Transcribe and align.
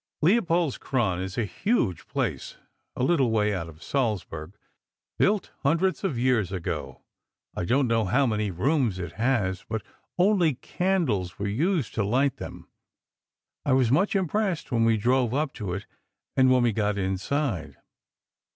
Leopoldskron 0.23 1.21
is 1.21 1.37
a 1.37 1.45
huge 1.45 2.07
place, 2.07 2.57
a 2.95 3.03
little 3.03 3.29
way 3.29 3.53
out 3.53 3.69
of 3.69 3.83
Salzburg, 3.83 4.57
built 5.19 5.51
hundreds 5.61 6.03
of 6.03 6.17
years 6.17 6.51
ago. 6.51 7.03
I 7.55 7.65
don't 7.65 7.85
know 7.87 8.05
how 8.05 8.25
many 8.25 8.49
rooms 8.49 8.97
it 8.97 9.11
has, 9.11 9.63
but 9.69 9.83
only 10.17 10.55
candles 10.55 11.37
were 11.37 11.47
used 11.47 11.93
to 11.93 12.03
light 12.03 12.37
them. 12.37 12.67
I 13.63 13.73
was 13.73 13.91
much 13.91 14.15
impressed 14.15 14.71
when 14.71 14.85
we 14.85 14.97
drove 14.97 15.35
up 15.35 15.53
to 15.61 15.71
it, 15.73 15.85
and 16.35 16.49
when 16.49 16.63
we 16.63 16.71
got 16.71 16.97
inside. 16.97 17.77